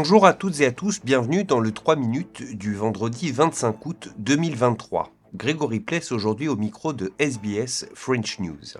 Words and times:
Bonjour 0.00 0.26
à 0.26 0.32
toutes 0.32 0.60
et 0.60 0.66
à 0.66 0.70
tous, 0.70 1.00
bienvenue 1.02 1.42
dans 1.42 1.58
le 1.58 1.72
3 1.72 1.96
minutes 1.96 2.56
du 2.56 2.72
vendredi 2.72 3.32
25 3.32 3.84
août 3.84 4.10
2023. 4.18 5.12
Grégory 5.34 5.80
Pless 5.80 6.12
aujourd'hui 6.12 6.46
au 6.46 6.54
micro 6.54 6.92
de 6.92 7.12
SBS 7.18 7.84
French 7.94 8.38
News. 8.38 8.78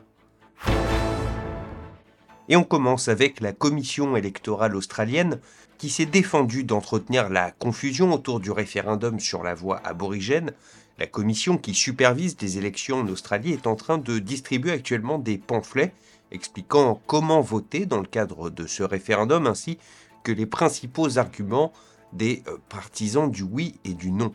Et 2.48 2.54
on 2.54 2.62
commence 2.62 3.08
avec 3.08 3.40
la 3.40 3.52
commission 3.52 4.16
électorale 4.16 4.76
australienne 4.76 5.40
qui 5.76 5.90
s'est 5.90 6.06
défendue 6.06 6.62
d'entretenir 6.62 7.28
la 7.28 7.50
confusion 7.50 8.12
autour 8.12 8.38
du 8.38 8.52
référendum 8.52 9.18
sur 9.18 9.42
la 9.42 9.54
voie 9.54 9.80
aborigène. 9.84 10.52
La 11.00 11.08
commission 11.08 11.58
qui 11.58 11.74
supervise 11.74 12.36
les 12.40 12.58
élections 12.58 13.00
en 13.00 13.08
Australie 13.08 13.54
est 13.54 13.66
en 13.66 13.74
train 13.74 13.98
de 13.98 14.20
distribuer 14.20 14.70
actuellement 14.70 15.18
des 15.18 15.36
pamphlets 15.36 15.92
expliquant 16.30 17.00
comment 17.06 17.40
voter 17.40 17.86
dans 17.86 18.00
le 18.00 18.06
cadre 18.06 18.50
de 18.50 18.66
ce 18.66 18.82
référendum 18.82 19.46
ainsi 19.46 19.78
que 20.22 20.32
les 20.32 20.46
principaux 20.46 21.18
arguments 21.18 21.72
des 22.12 22.42
euh, 22.46 22.56
partisans 22.68 23.30
du 23.30 23.42
oui 23.42 23.74
et 23.84 23.94
du 23.94 24.10
non. 24.10 24.32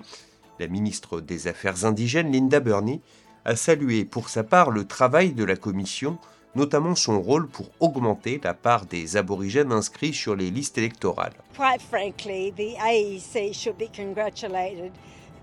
La 0.59 0.67
ministre 0.67 1.21
des 1.21 1.47
Affaires 1.47 1.85
indigènes, 1.85 2.31
Linda 2.31 2.59
Burney, 2.59 3.01
a 3.45 3.55
salué 3.55 4.05
pour 4.05 4.29
sa 4.29 4.43
part 4.43 4.71
le 4.71 4.85
travail 4.85 5.33
de 5.33 5.43
la 5.43 5.55
commission 5.55 6.17
notamment 6.55 6.95
son 6.95 7.21
rôle 7.21 7.47
pour 7.47 7.69
augmenter 7.79 8.39
la 8.43 8.53
part 8.53 8.85
des 8.85 9.17
aborigènes 9.17 9.71
inscrits 9.71 10.13
sur 10.13 10.35
les 10.35 10.51
listes 10.51 10.77
électorales. 10.77 11.33
Quite 11.55 11.81
frankly, 11.81 12.51
the 12.51 12.77
AEC 12.79 13.53
should 13.53 13.77
be 13.77 13.89
congratulated 13.91 14.91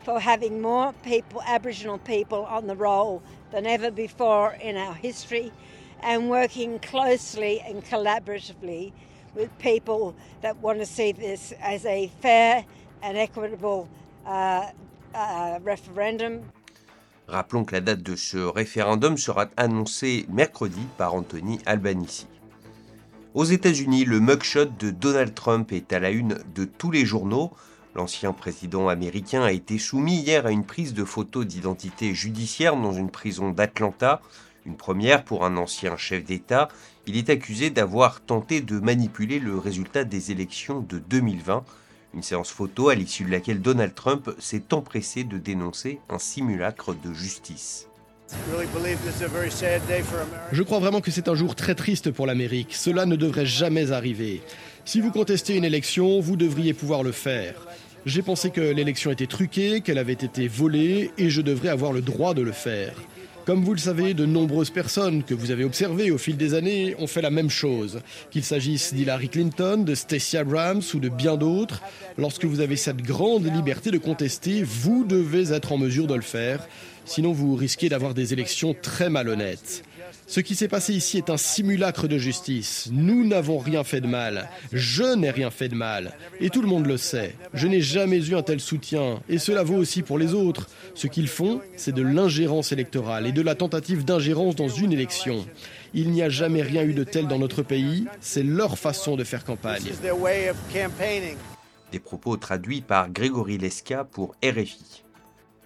for 0.04 0.20
having 0.20 0.60
more 0.60 0.92
people, 1.02 1.42
Aboriginal 1.46 1.98
people 1.98 2.46
on 2.48 2.66
the 2.66 2.76
roll 2.76 3.22
than 3.52 3.66
ever 3.66 3.90
before 3.90 4.54
in 4.62 4.76
our 4.76 4.94
history 4.94 5.50
and 6.02 6.30
working 6.30 6.78
closely 6.78 7.60
and 7.68 7.82
collaboratively 7.84 8.92
with 9.34 9.48
people 9.58 10.14
that 10.42 10.54
want 10.62 10.78
to 10.78 10.86
see 10.86 11.12
this 11.12 11.54
as 11.62 11.84
a 11.86 12.10
fair 12.20 12.64
and 13.02 13.16
equitable 13.16 13.88
referendum. 15.64 16.40
Rappelons 17.28 17.64
que 17.64 17.74
la 17.74 17.80
date 17.80 18.02
de 18.02 18.16
ce 18.16 18.38
référendum 18.38 19.16
sera 19.16 19.46
annoncée 19.56 20.26
mercredi 20.28 20.80
par 20.98 21.14
Anthony 21.14 21.60
Albanese. 21.64 22.26
Aux 23.34 23.44
États-Unis, 23.44 24.04
le 24.04 24.18
mugshot 24.18 24.64
de 24.64 24.90
Donald 24.90 25.32
Trump 25.34 25.72
est 25.72 25.92
à 25.92 26.00
la 26.00 26.10
une 26.10 26.38
de 26.54 26.64
tous 26.64 26.90
les 26.90 27.06
journaux. 27.06 27.52
L'ancien 27.94 28.32
président 28.32 28.88
américain 28.88 29.42
a 29.42 29.52
été 29.52 29.78
soumis 29.78 30.16
hier 30.16 30.46
à 30.46 30.50
une 30.50 30.64
prise 30.64 30.94
de 30.94 31.04
photo 31.04 31.44
d'identité 31.44 32.14
judiciaire 32.14 32.74
dans 32.74 32.92
une 32.92 33.10
prison 33.10 33.50
d'Atlanta, 33.50 34.20
une 34.70 34.76
première 34.76 35.24
pour 35.24 35.44
un 35.44 35.56
ancien 35.56 35.96
chef 35.96 36.24
d'État. 36.24 36.68
Il 37.06 37.16
est 37.16 37.28
accusé 37.28 37.70
d'avoir 37.70 38.20
tenté 38.20 38.60
de 38.60 38.78
manipuler 38.78 39.40
le 39.40 39.58
résultat 39.58 40.04
des 40.04 40.30
élections 40.30 40.80
de 40.80 40.98
2020 40.98 41.64
une 42.12 42.22
séance 42.24 42.50
photo 42.50 42.88
à 42.88 42.96
l'issue 42.96 43.22
de 43.22 43.30
laquelle 43.30 43.60
Donald 43.60 43.94
Trump 43.94 44.30
s'est 44.40 44.72
empressé 44.72 45.22
de 45.22 45.38
dénoncer 45.38 46.00
un 46.08 46.18
simulacre 46.18 46.92
de 46.92 47.12
justice. 47.12 47.86
Je 50.52 50.62
crois 50.62 50.80
vraiment 50.80 51.00
que 51.00 51.12
c'est 51.12 51.28
un 51.28 51.36
jour 51.36 51.54
très 51.54 51.76
triste 51.76 52.10
pour 52.10 52.26
l'Amérique. 52.26 52.74
Cela 52.74 53.06
ne 53.06 53.14
devrait 53.14 53.46
jamais 53.46 53.92
arriver. 53.92 54.42
Si 54.84 55.00
vous 55.00 55.12
contestez 55.12 55.56
une 55.56 55.64
élection, 55.64 56.20
vous 56.20 56.36
devriez 56.36 56.74
pouvoir 56.74 57.04
le 57.04 57.12
faire. 57.12 57.66
J'ai 58.06 58.22
pensé 58.22 58.50
que 58.50 58.60
l'élection 58.60 59.10
était 59.10 59.26
truquée, 59.26 59.80
qu'elle 59.82 59.98
avait 59.98 60.12
été 60.12 60.48
volée, 60.48 61.10
et 61.16 61.28
je 61.28 61.42
devrais 61.42 61.68
avoir 61.68 61.92
le 61.92 62.00
droit 62.00 62.34
de 62.34 62.42
le 62.42 62.52
faire. 62.52 62.94
Comme 63.50 63.64
vous 63.64 63.74
le 63.74 63.80
savez, 63.80 64.14
de 64.14 64.26
nombreuses 64.26 64.70
personnes 64.70 65.24
que 65.24 65.34
vous 65.34 65.50
avez 65.50 65.64
observées 65.64 66.12
au 66.12 66.18
fil 66.18 66.36
des 66.36 66.54
années 66.54 66.94
ont 67.00 67.08
fait 67.08 67.20
la 67.20 67.30
même 67.30 67.50
chose. 67.50 67.98
Qu'il 68.30 68.44
s'agisse 68.44 68.94
d'Hillary 68.94 69.28
Clinton, 69.28 69.78
de 69.78 69.96
Stacey 69.96 70.38
Abrams 70.38 70.82
ou 70.94 71.00
de 71.00 71.08
bien 71.08 71.36
d'autres, 71.36 71.82
lorsque 72.16 72.44
vous 72.44 72.60
avez 72.60 72.76
cette 72.76 73.02
grande 73.02 73.52
liberté 73.52 73.90
de 73.90 73.98
contester, 73.98 74.62
vous 74.62 75.04
devez 75.04 75.52
être 75.52 75.72
en 75.72 75.78
mesure 75.78 76.06
de 76.06 76.14
le 76.14 76.20
faire. 76.20 76.64
Sinon, 77.06 77.32
vous 77.32 77.56
risquez 77.56 77.88
d'avoir 77.88 78.14
des 78.14 78.32
élections 78.32 78.72
très 78.80 79.10
malhonnêtes. 79.10 79.82
Ce 80.26 80.40
qui 80.40 80.54
s'est 80.54 80.68
passé 80.68 80.94
ici 80.94 81.18
est 81.18 81.30
un 81.30 81.36
simulacre 81.36 82.08
de 82.08 82.18
justice. 82.18 82.88
Nous 82.92 83.26
n'avons 83.26 83.58
rien 83.58 83.84
fait 83.84 84.00
de 84.00 84.06
mal. 84.06 84.48
Je 84.72 85.14
n'ai 85.14 85.30
rien 85.30 85.50
fait 85.50 85.68
de 85.68 85.74
mal. 85.74 86.12
Et 86.40 86.50
tout 86.50 86.62
le 86.62 86.68
monde 86.68 86.86
le 86.86 86.96
sait. 86.96 87.34
Je 87.54 87.66
n'ai 87.66 87.80
jamais 87.80 88.26
eu 88.28 88.34
un 88.34 88.42
tel 88.42 88.60
soutien. 88.60 89.20
Et 89.28 89.38
cela 89.38 89.62
vaut 89.62 89.76
aussi 89.76 90.02
pour 90.02 90.18
les 90.18 90.34
autres. 90.34 90.68
Ce 90.94 91.06
qu'ils 91.06 91.28
font, 91.28 91.60
c'est 91.76 91.94
de 91.94 92.02
l'ingérence 92.02 92.72
électorale 92.72 93.26
et 93.26 93.32
de 93.32 93.42
la 93.42 93.54
tentative 93.54 94.04
d'ingérence 94.04 94.56
dans 94.56 94.68
une 94.68 94.92
élection. 94.92 95.46
Il 95.94 96.10
n'y 96.10 96.22
a 96.22 96.28
jamais 96.28 96.62
rien 96.62 96.82
eu 96.82 96.94
de 96.94 97.04
tel 97.04 97.26
dans 97.26 97.38
notre 97.38 97.62
pays. 97.62 98.06
C'est 98.20 98.42
leur 98.42 98.78
façon 98.78 99.16
de 99.16 99.24
faire 99.24 99.44
campagne. 99.44 99.82
Des 101.92 101.98
propos 101.98 102.36
traduits 102.36 102.82
par 102.82 103.10
Grégory 103.10 103.58
Lesca 103.58 104.04
pour 104.04 104.36
RFI. 104.44 105.02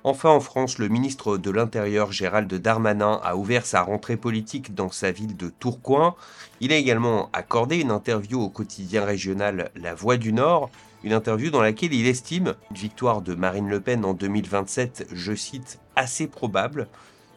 Enfin 0.06 0.28
en 0.28 0.41
France, 0.41 0.76
le 0.76 0.88
ministre 0.88 1.38
de 1.38 1.50
l'Intérieur 1.50 2.12
Gérald 2.12 2.53
Darmanin 2.53 3.20
a 3.25 3.37
ouvert 3.37 3.65
sa 3.65 3.81
rentrée 3.81 4.19
politique 4.19 4.75
dans 4.75 4.91
sa 4.91 5.10
ville 5.10 5.34
de 5.34 5.48
Tourcoing. 5.48 6.15
Il 6.60 6.75
a 6.75 6.76
également 6.76 7.31
accordé 7.32 7.78
une 7.78 7.91
interview 7.91 8.38
au 8.38 8.50
quotidien 8.50 9.06
régional 9.06 9.70
La 9.75 9.94
Voix 9.94 10.19
du 10.19 10.34
Nord, 10.34 10.69
une 11.04 11.14
interview 11.14 11.50
dans 11.50 11.62
laquelle 11.62 11.94
il 11.94 12.06
estime 12.06 12.54
une 12.70 12.76
victoire 12.76 13.22
de 13.22 13.34
Marine 13.34 13.70
Le 13.70 13.81
Pen 13.81 14.04
en 14.04 14.12
2027, 14.12 15.09
je 15.10 15.34
cite, 15.34 15.81
assez 15.97 16.26
probable. 16.26 16.87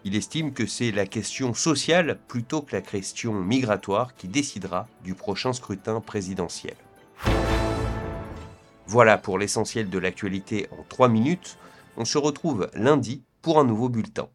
Il 0.04 0.18
estime 0.18 0.52
que 0.52 0.66
c'est 0.66 0.92
la 0.92 1.06
question 1.06 1.54
sociale 1.54 2.20
plutôt 2.28 2.62
que 2.62 2.76
la 2.76 2.82
question 2.82 3.32
migratoire 3.34 4.14
qui 4.14 4.28
décidera 4.28 4.90
du 5.06 5.14
prochain 5.14 5.54
scrutin 5.54 6.02
présidentiel. 6.02 6.76
Voilà 8.88 9.18
pour 9.18 9.40
l'essentiel 9.40 9.90
de 9.90 10.00
l'actualité 10.00 10.68
en 10.78 10.84
3 10.90 11.08
minutes. 11.08 11.58
On 12.00 12.06
se 12.06 12.20
retrouve 12.20 12.70
lundi 12.76 13.24
pour 13.42 13.60
un 13.60 13.64
nouveau 13.64 13.90
bulletin. 13.90 14.30